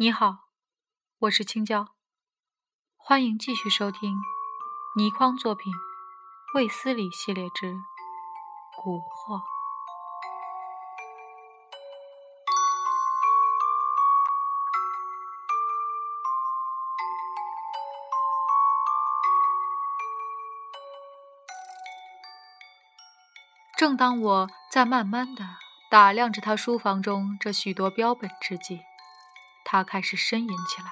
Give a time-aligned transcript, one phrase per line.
[0.00, 0.48] 你好，
[1.18, 1.94] 我是青椒，
[2.96, 4.16] 欢迎继续收听
[4.96, 5.72] 倪匡作品
[6.54, 7.74] 《卫斯理系列之
[8.76, 9.36] 蛊惑》。
[23.78, 25.44] 正当我在慢慢的
[25.88, 28.80] 打量着他书房中这许多标本之际，
[29.64, 30.90] 他开始呻吟起来。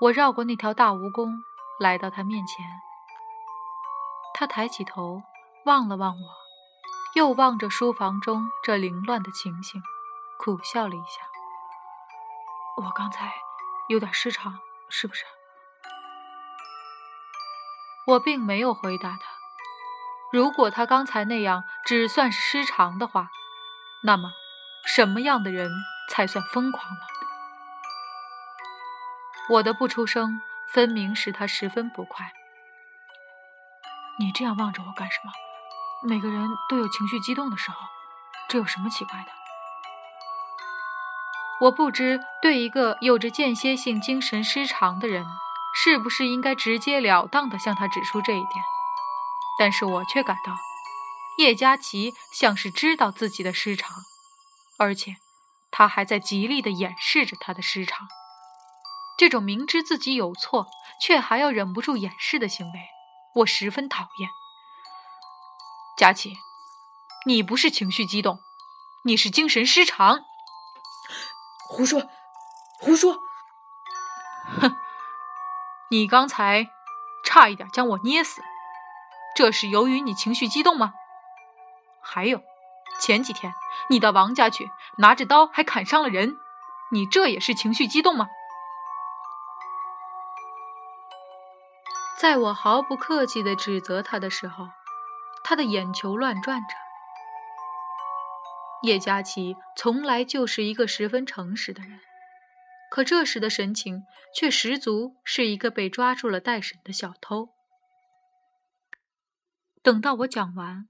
[0.00, 1.42] 我绕过那条大蜈蚣，
[1.78, 2.64] 来到他面前。
[4.32, 5.22] 他抬起头
[5.66, 6.28] 望了望我，
[7.14, 9.82] 又望着书房中这凌乱的情形，
[10.38, 11.20] 苦笑了一下。
[12.78, 13.34] 我刚才
[13.90, 14.58] 有点失常，
[14.88, 15.26] 是不是？
[18.06, 19.31] 我并没有回答他。
[20.32, 23.28] 如果他刚才那样只算是失常的话，
[24.04, 24.30] 那么
[24.84, 25.70] 什么样的人？
[26.10, 27.00] 才算疯狂呢！
[29.48, 32.32] 我的不出声，分明使他十分不快。
[34.18, 35.32] 你这样望着我干什么？
[36.06, 37.76] 每个人都有情绪激动的时候，
[38.46, 39.28] 这有什么奇怪的？
[41.62, 45.24] 我不知对一个有着间歇性精神失常的人，
[45.74, 48.64] 是不是应该直截了当地向他指出这一点，
[49.58, 50.56] 但是我却感到
[51.38, 53.90] 叶佳琪像是知道自己的失常，
[54.78, 55.16] 而且。
[55.74, 58.06] 他还在极力的掩饰着他的失常，
[59.16, 60.66] 这种明知自己有错
[61.00, 62.78] 却还要忍不住掩饰的行为，
[63.36, 64.28] 我十分讨厌。
[65.96, 66.34] 佳琪，
[67.24, 68.38] 你不是情绪激动，
[69.06, 70.26] 你是精神失常。
[71.70, 72.06] 胡说，
[72.78, 73.16] 胡说！
[74.60, 74.76] 哼，
[75.90, 76.68] 你刚才
[77.24, 78.42] 差一点将我捏死，
[79.34, 80.94] 这是由于你情绪激动吗？
[82.00, 82.42] 还有。
[83.00, 83.52] 前几天
[83.90, 86.36] 你到王家去，拿着刀还砍伤了人，
[86.92, 88.28] 你这也是情绪激动吗？
[92.18, 94.68] 在我毫不客气地指责他的时候，
[95.42, 96.76] 他的眼球乱转着。
[98.82, 101.98] 叶佳琪从来就是一个十分诚实的人，
[102.90, 107.48] 可这时的神情却十足是一个被抓住了待审的小偷。
[109.82, 110.88] 等到我讲完。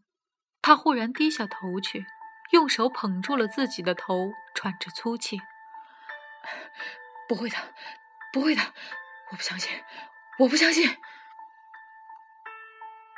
[0.60, 2.06] 他忽然低下头去，
[2.52, 5.40] 用手捧住了自己的头，喘着粗气。
[7.28, 7.56] 不会的，
[8.32, 8.62] 不会的，
[9.30, 9.82] 我不相信，
[10.38, 10.98] 我不相信。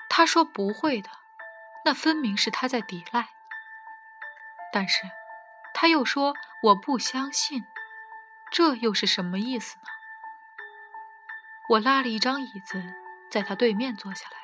[0.09, 1.11] 他说不会的，
[1.85, 3.29] 那分明是他在抵赖。
[4.73, 5.03] 但是，
[5.75, 7.65] 他又说我不相信，
[8.51, 9.85] 这又是什么意思呢？
[11.71, 12.95] 我拉了一张椅子，
[13.31, 14.44] 在他对面坐下来。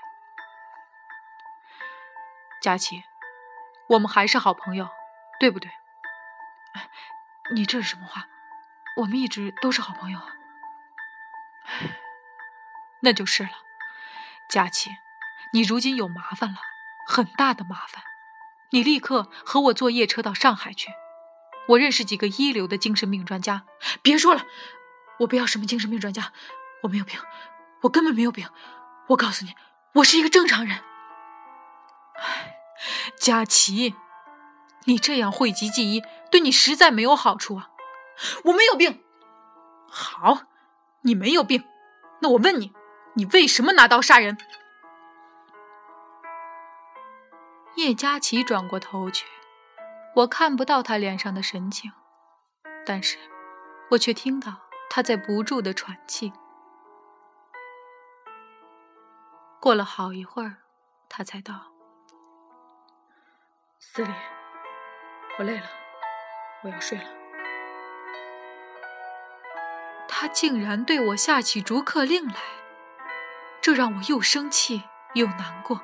[2.60, 3.02] 佳琪，
[3.88, 4.88] 我们还是好朋友，
[5.38, 5.70] 对不对？
[7.54, 8.28] 你这是什么话？
[8.96, 10.26] 我们一直都是好朋友啊。
[13.00, 13.50] 那就是了，
[14.48, 14.90] 佳琪，
[15.54, 16.58] 你如今有麻烦了，
[17.08, 18.04] 很大的麻烦。
[18.72, 20.92] 你立刻和我坐夜车到上海去。
[21.68, 23.64] 我认识几个一流的精神病专家。
[24.02, 24.44] 别说了，
[25.20, 26.32] 我不要什么精神病专家，
[26.82, 27.18] 我没有病，
[27.80, 28.48] 我根本没有病。
[29.08, 29.54] 我告诉你，
[29.94, 30.84] 我是一个正常人。
[33.18, 33.94] 佳琪，
[34.84, 37.70] 你这样讳疾忌医，对你实在没有好处啊！
[38.44, 39.02] 我没有病。
[39.88, 40.42] 好，
[41.02, 41.64] 你没有病，
[42.20, 42.72] 那我问你，
[43.14, 44.38] 你为什么拿刀杀人？
[47.76, 49.26] 叶佳琪转过头去，
[50.16, 51.92] 我看不到他脸上的神情，
[52.84, 53.18] 但是
[53.90, 54.56] 我却听到
[54.88, 56.32] 他在不住的喘气。
[59.60, 60.56] 过了好一会儿，
[61.08, 61.69] 他才道。
[63.92, 64.14] 司令，
[65.36, 65.66] 我累了，
[66.62, 67.04] 我要睡了。
[70.06, 72.36] 他竟然对我下起逐客令来，
[73.60, 74.84] 这让我又生气
[75.14, 75.80] 又难过。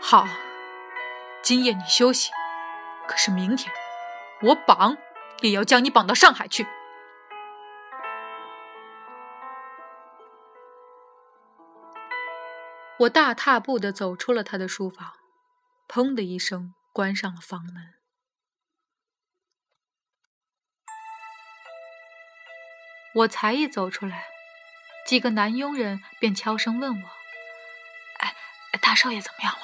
[0.00, 0.28] 好，
[1.42, 2.30] 今夜你休息，
[3.08, 3.74] 可是明天
[4.42, 4.96] 我绑
[5.40, 6.64] 也要将你绑到上海去。
[13.00, 15.14] 我大踏步地走出了他的书房。
[15.94, 17.92] 砰的一声，关上了房门。
[23.16, 24.24] 我才一走出来，
[25.06, 27.10] 几个男佣人便悄声问我
[28.20, 28.34] ：“哎，
[28.80, 29.60] 大少爷怎么样了？”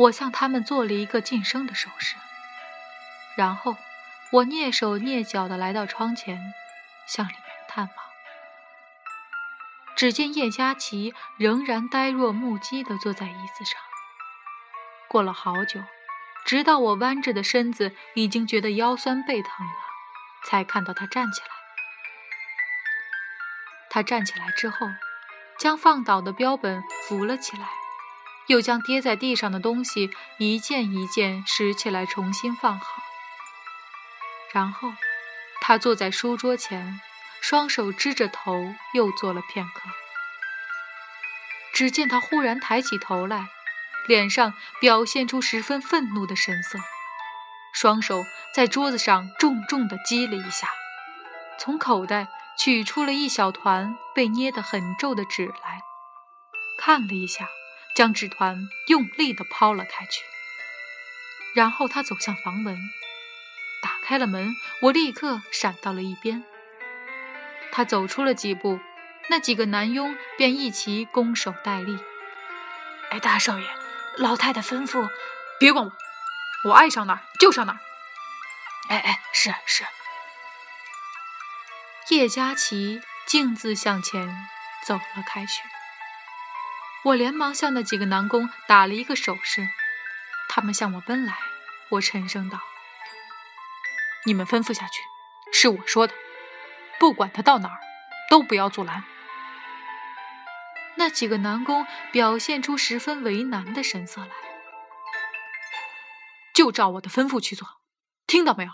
[0.00, 2.16] 我向他们做了一个噤声的手势，
[3.38, 3.74] 然后
[4.32, 6.52] 我蹑手蹑脚的来到窗前，
[7.06, 7.96] 向里面探望。
[9.96, 13.80] 只见叶佳琪仍然呆若木鸡地坐在椅子上。
[15.08, 15.80] 过了好久，
[16.44, 19.72] 直到我弯着的身子已经觉得腰酸背疼了，
[20.44, 21.48] 才看到他站起来。
[23.90, 24.86] 他站起来之后，
[25.58, 27.68] 将放倒的标本扶了起来，
[28.48, 33.02] 又将跌在地上的东西一件一件拾起来重新放好。
[34.52, 34.92] 然后，
[35.60, 37.00] 他坐在书桌前，
[37.40, 39.88] 双手支着头，又坐了片刻。
[41.72, 43.48] 只见他忽然抬起头来，
[44.08, 46.80] 脸上表现出十分愤怒的神色，
[47.72, 50.66] 双手在桌子上重重地击了一下，
[51.60, 52.26] 从口袋。
[52.60, 55.80] 取出了一小团被捏得很皱的纸来，
[56.76, 57.46] 看了一下，
[57.94, 60.24] 将纸团用力地抛了开去。
[61.54, 62.76] 然后他走向房门，
[63.80, 66.42] 打开了门，我立刻闪到了一边。
[67.70, 68.80] 他走出了几步，
[69.30, 71.96] 那几个男佣便一齐拱手戴礼。
[73.10, 73.66] 哎，大少爷，
[74.18, 75.08] 老太太吩咐，
[75.60, 75.92] 别管我，
[76.64, 77.78] 我爱上哪儿就上哪儿。
[78.88, 79.86] 哎哎，是是。
[82.10, 84.48] 叶佳琪径自向前
[84.84, 85.62] 走了开去，
[87.04, 89.68] 我连忙向那几个男工打了一个手势，
[90.48, 91.36] 他们向我奔来。
[91.90, 92.60] 我沉声道
[94.26, 95.02] ：“你们吩咐下去，
[95.52, 96.14] 是我说的，
[96.98, 97.80] 不管他到哪儿，
[98.28, 99.04] 都不要阻拦。”
[101.10, 104.30] 几个男工表现出十分为难的神色来，
[106.54, 107.80] 就照我的吩咐去做，
[108.26, 108.72] 听到没有？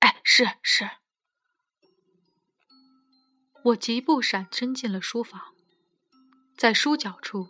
[0.00, 0.90] 哎，是是。
[3.64, 5.54] 我疾步闪身进了书房，
[6.56, 7.48] 在书角处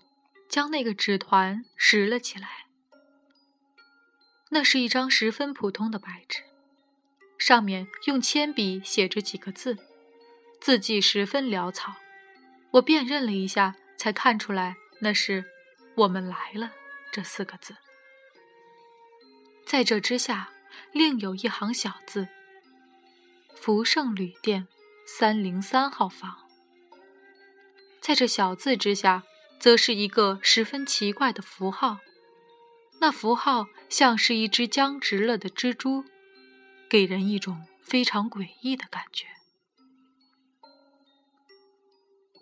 [0.48, 2.66] 将那个纸团拾了起来。
[4.50, 6.44] 那是一张十分普通的白纸，
[7.36, 9.76] 上面用铅笔写着几个字，
[10.60, 11.96] 字迹十分潦草。
[12.74, 15.44] 我辨认了一下，才看出来那是
[15.96, 16.72] “我们来了”
[17.12, 17.76] 这四个字。
[19.66, 20.50] 在这之下，
[20.92, 22.28] 另有一行小字
[23.54, 24.68] ：“福盛旅店。”
[25.06, 26.48] 三零三号房，
[28.00, 29.22] 在这小字之下，
[29.60, 31.98] 则是一个十分奇怪的符号。
[33.00, 36.06] 那符号像是一只僵直了的蜘蛛，
[36.88, 39.26] 给人一种非常诡异的感觉。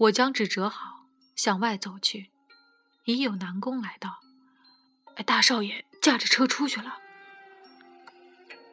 [0.02, 1.06] 我将纸折好，
[1.36, 2.30] 向外走去，
[3.04, 4.18] 已有南宫来到。
[5.24, 6.98] 大少爷驾着车出去了。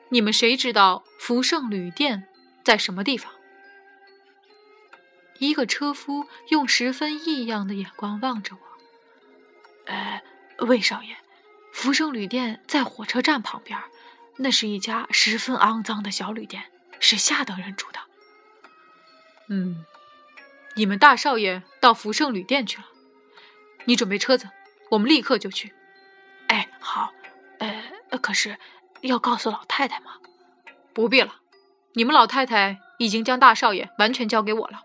[0.09, 2.27] 你们谁知道福盛旅店
[2.63, 3.31] 在什么地方？
[5.37, 8.61] 一个车夫用十分异样的眼光望着我。
[9.85, 10.23] 呃，
[10.65, 11.15] 魏少爷，
[11.71, 13.79] 福盛旅店在火车站旁边，
[14.37, 17.99] 那是一家十分肮脏的小旅店，是下等人住的。
[19.49, 19.85] 嗯，
[20.79, 22.85] 你们大少爷到福盛旅店去了。
[23.83, 24.49] 你准备车子，
[24.91, 25.73] 我们立刻就去。
[26.47, 27.11] 哎，好。
[27.57, 28.57] 呃，可是
[29.01, 30.13] 要告诉老太太吗？
[30.93, 31.41] 不必了，
[31.95, 34.83] 你们老太太已经将大少爷完全交给我了。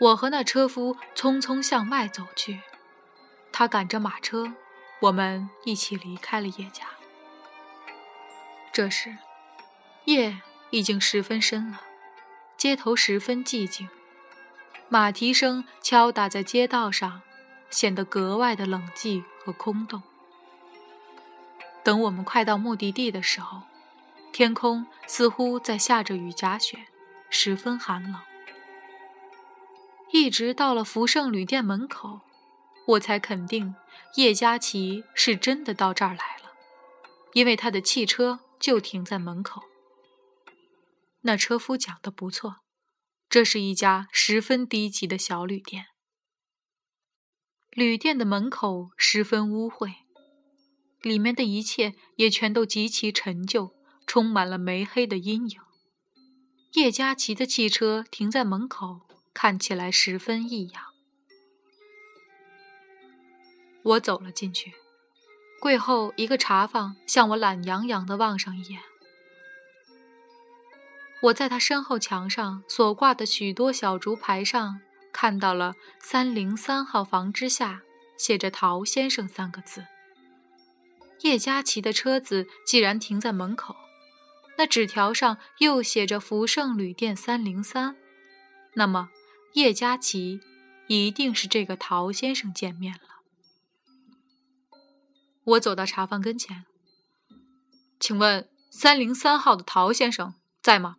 [0.00, 2.60] 我和那车夫匆匆向外走去，
[3.50, 4.52] 他赶着马车，
[5.00, 6.84] 我们一起离开了叶家。
[8.70, 9.16] 这时，
[10.04, 11.80] 夜已经十分深了，
[12.56, 13.88] 街头十分寂静，
[14.88, 17.22] 马蹄声敲打在街道上，
[17.70, 20.02] 显得格外的冷寂和空洞。
[21.82, 23.62] 等我们快到目的地的时候，
[24.32, 26.86] 天空似乎在下着雨夹雪，
[27.30, 28.20] 十分寒冷。
[30.10, 32.20] 一直到了福盛旅店门口，
[32.86, 33.74] 我才肯定
[34.14, 36.52] 叶佳琪是真的到这儿来了，
[37.32, 39.62] 因为他的汽车就停在门口。
[41.24, 42.62] 那车夫讲的不错，
[43.28, 45.88] 这是一家十分低级的小旅店。
[47.70, 49.96] 旅店的门口十分污秽，
[51.02, 53.74] 里面的一切也全都极其陈旧，
[54.06, 55.60] 充满了煤黑的阴影。
[56.72, 59.02] 叶佳琪的汽车停在门口。
[59.36, 60.84] 看起来十分异样。
[63.82, 64.72] 我走了进去，
[65.60, 68.80] 柜后一个茶房向我懒洋洋地望上一眼。
[71.24, 77.80] 我在他身后墙上所挂的许多小竹牌上看到了“三零三号房”之下
[78.18, 79.86] 写着“陶先生”三个字。
[81.20, 83.74] 叶佳琪的车子既然停在门口，
[84.58, 87.96] 那纸条上又写着“福盛旅店三零三”，
[88.74, 89.10] 那么。
[89.54, 90.40] 叶佳琪
[90.88, 93.22] 一定是这个陶先生见面了。
[95.44, 96.64] 我走到茶房跟前，
[98.00, 100.96] 请问三零三号的陶先生在吗？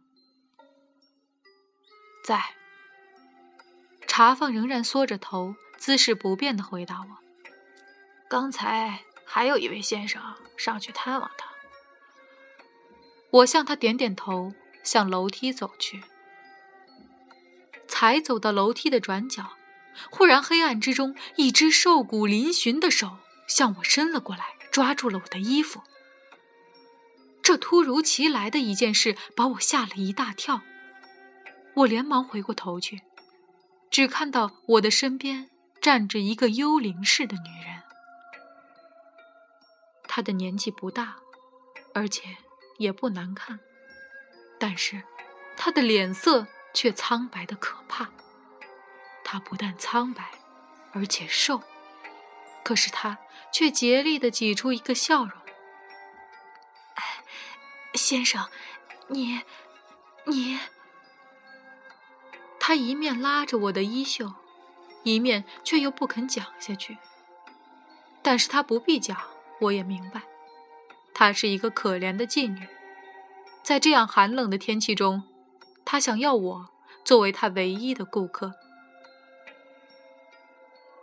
[2.25, 2.55] 在。
[4.08, 7.08] 茶坊仍然缩着头，姿势不变的回答我
[8.27, 10.20] ：“刚才还有一位先生
[10.58, 11.48] 上去探望他。”
[13.29, 16.03] 我向他点点头，向楼梯走去。
[17.88, 19.51] 才走到楼梯的转角，
[20.10, 23.17] 忽然黑暗之中，一只瘦骨嶙峋的手
[23.48, 25.84] 向我伸了过来，抓住了我的衣服。
[27.44, 30.62] 这突如其来的一件事把我吓了一大跳，
[31.75, 33.01] 我连忙回过头去。
[33.91, 37.82] 只看到我的身边站着一个幽灵似的女人，
[40.08, 41.15] 她的年纪不大，
[41.94, 42.36] 而且
[42.77, 43.60] 也不难看，
[44.60, 45.01] 但是
[45.55, 48.10] 她的脸色却苍白的可怕。
[49.24, 50.29] 她不但苍白，
[50.91, 51.62] 而且瘦，
[52.63, 53.17] 可是她
[53.53, 55.32] 却竭力的挤出一个笑容。
[57.94, 58.50] 先生，
[59.08, 59.41] 你，
[60.25, 60.60] 你。
[62.68, 64.34] 他一面拉着我的衣袖，
[65.04, 66.98] 一面却又不肯讲下去。
[68.24, 69.16] 但是他不必讲，
[69.62, 70.24] 我也明白，
[71.14, 72.68] 她是一个可怜的妓女，
[73.62, 75.22] 在这样寒冷的天气中，
[75.86, 76.70] 她想要我
[77.04, 78.56] 作为她唯一的顾客。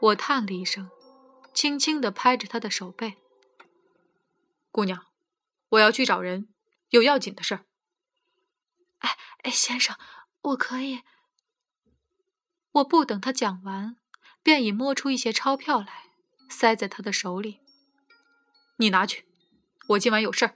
[0.00, 0.90] 我叹了一声，
[1.54, 3.19] 轻轻地拍着她的手背
[4.73, 5.07] ：“姑娘，
[5.69, 6.49] 我要去找人，
[6.88, 7.64] 有要紧的事儿。
[8.99, 9.97] ”“哎哎，先生，
[10.40, 11.02] 我可以。”
[12.72, 13.96] 我不等他讲完，
[14.42, 16.04] 便已摸出一些钞票来，
[16.48, 17.60] 塞在他的手里。
[18.76, 19.26] 你拿去，
[19.88, 20.54] 我今晚有事儿。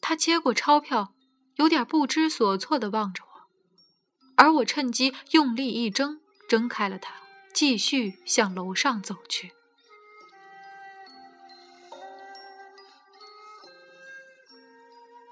[0.00, 1.14] 他接过钞票，
[1.56, 3.30] 有点不知所措地望着我，
[4.36, 7.14] 而我趁机用力一挣，挣开了他，
[7.52, 9.52] 继续向楼上走去。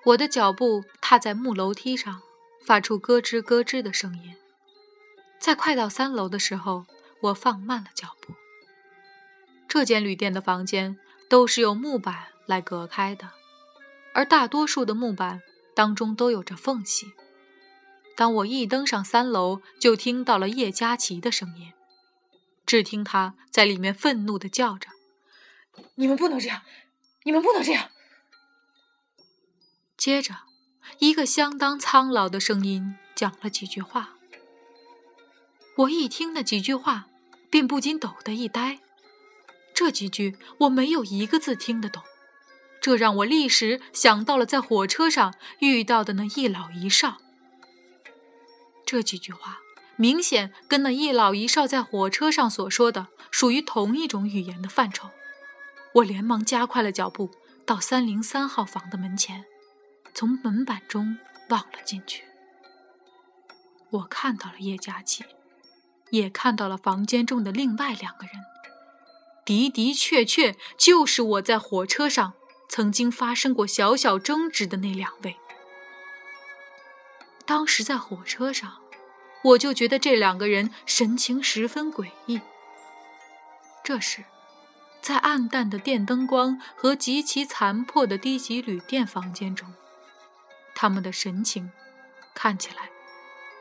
[0.04, 2.20] 我的脚步踏在木楼梯上，
[2.66, 4.37] 发出咯吱咯吱的声音。
[5.42, 6.87] 在快到三楼的时候，
[7.20, 8.32] 我放慢了脚步。
[9.66, 10.96] 这间旅店的房间
[11.28, 13.30] 都是用木板来隔开的，
[14.14, 15.42] 而大多数的木板
[15.75, 17.12] 当中都有着缝隙。
[18.16, 21.72] 当我一登上三楼，就听到了叶佳琪的声音，
[22.64, 24.90] 只听他在里面愤怒地叫着
[25.96, 26.62] ：“你们不能这样！
[27.25, 27.90] 你们不能这样！”
[29.99, 30.37] 接着，
[31.00, 34.14] 一个相当苍老的声音讲了几句话。
[35.76, 37.07] 我一听那几句话，
[37.50, 38.81] 便不禁抖得一呆。
[39.75, 42.02] 这几句我没有一个字听得懂，
[42.81, 47.17] 这让我立时想到了在火车上遇到的那一老一少。
[48.85, 49.61] 这几句话
[49.97, 55.09] 明显跟那一老一少在火车上所说的属于同一种语言的范畴。
[55.95, 57.31] 我连忙加快了脚步，
[57.64, 59.47] 到三零三号房的门前，
[60.12, 62.25] 从门板中望了进去。
[63.91, 65.25] 我看到了叶佳琪。
[66.12, 68.35] 也看到了房间中的另外两个人，
[69.45, 72.35] 的的确确就是我在火车上
[72.69, 75.37] 曾经发生过小小争执的那两位。
[77.47, 78.78] 当时在火车上，
[79.42, 82.40] 我就觉得这两个人神情十分诡异。
[83.83, 84.25] 这时，
[85.00, 89.73] 在暗淡的电灯光和极其残破的低级旅店房间中，
[90.75, 91.73] 他们的神情
[92.35, 92.90] 看起来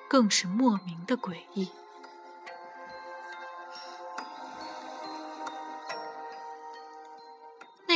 [0.09, 1.69] 更是莫名的诡异。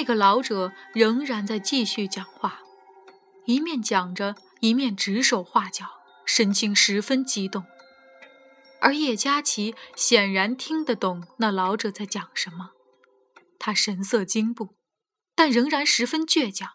[0.06, 2.60] 那个老者仍然在继续讲话，
[3.46, 5.88] 一面讲着，一面指手画脚，
[6.28, 7.66] 神情十分激动。
[8.82, 12.74] 而叶佳琪显然听得懂那老者在讲什么，
[13.58, 14.76] 他神色惊怖，
[15.34, 16.74] 但仍然十分倔强。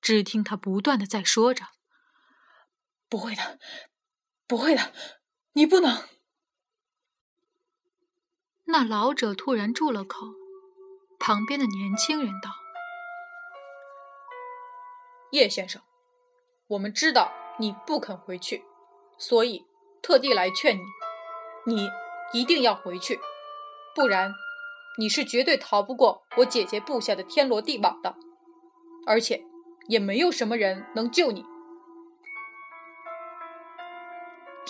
[0.00, 1.66] 只听他不断的在说着
[3.08, 3.60] ：“不会的，
[4.48, 4.92] 不会的，
[5.52, 6.02] 你不能。”
[8.66, 10.26] 那老者突然住了口。
[11.18, 12.50] 旁边的年轻人道
[15.32, 15.82] ：“叶先生，
[16.68, 18.64] 我们知道你不肯回去，
[19.18, 19.66] 所以
[20.00, 20.82] 特地来劝你，
[21.66, 21.90] 你
[22.32, 23.20] 一定要回去，
[23.94, 24.32] 不然
[24.98, 28.16] 你是绝对逃不过我姐姐布下的天罗地网的，
[29.06, 29.44] 而且
[29.88, 31.44] 也没有什么人能救你。”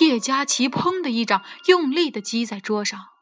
[0.00, 3.17] 叶佳琪砰的一掌用力的击在桌上。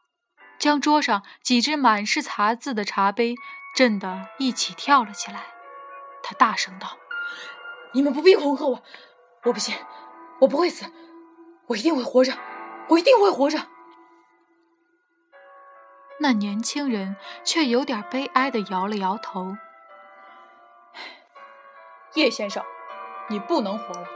[0.67, 3.35] 将桌上几只满是茶渍的茶杯
[3.73, 5.45] 震得一起跳了起来。
[6.21, 6.97] 他大声道
[7.95, 8.83] ：“你们不必恐吓我，
[9.45, 9.73] 我不信，
[10.41, 10.91] 我不会死，
[11.67, 12.33] 我一定会活着，
[12.89, 13.65] 我一定会活着。”
[16.19, 19.55] 那年轻人却有点悲哀的摇了摇头
[22.15, 22.61] ：“叶先生，
[23.29, 24.07] 你不能活了，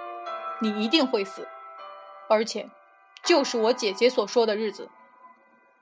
[0.60, 1.48] 你一定会死，
[2.28, 2.70] 而且
[3.24, 4.90] 就是我姐姐所说的日子，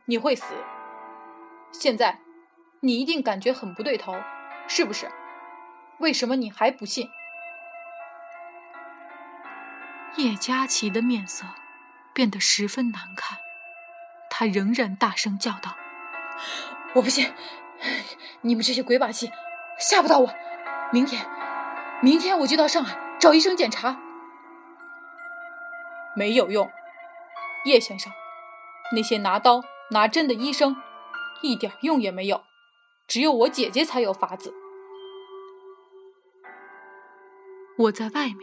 [0.09, 0.55] 你会死。
[1.71, 2.17] 现在
[2.79, 4.19] 你一定感觉很不对头，
[4.67, 5.07] 是不是？
[5.99, 7.07] 为什么你还不信？
[10.15, 11.45] 叶佳琪的面色
[12.11, 13.37] 变得十分难看，
[14.31, 15.75] 他仍然大声叫道
[16.95, 17.31] ：“我不信，
[18.41, 19.31] 你们这些鬼把戏
[19.77, 20.33] 吓不到我。
[20.91, 21.23] 明天，
[22.01, 23.95] 明天我就到上海找医生检查。
[26.15, 26.71] 没有用，
[27.65, 28.11] 叶先生，
[28.95, 29.61] 那些拿刀
[29.91, 30.75] 拿针的医生
[31.41, 32.43] 一点用也没有，
[33.07, 34.53] 只有我姐姐才有法子。”
[37.77, 38.39] 我在外面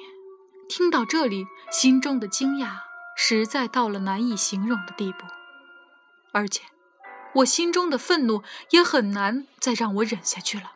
[0.68, 2.78] 听到这里，心中的惊讶
[3.16, 5.26] 实在到了难以形容的地步，
[6.32, 6.62] 而且
[7.34, 10.72] 我心中的愤怒也很难再让我忍下去了。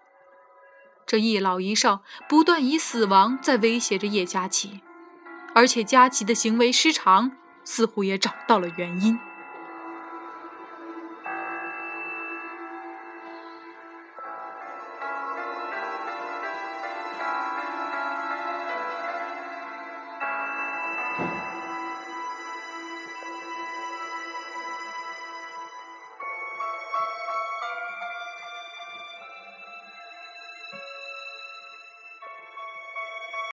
[1.06, 4.82] 这一老一少不断以死亡在威胁着叶佳琪，
[5.54, 7.32] 而且佳琪的行为失常
[7.64, 9.18] 似乎也找到了原因。